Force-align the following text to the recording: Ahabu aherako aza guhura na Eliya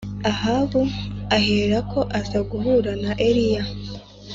Ahabu 0.31 0.81
aherako 1.37 1.99
aza 2.19 2.39
guhura 2.49 2.91
na 3.03 3.11
Eliya 3.27 3.63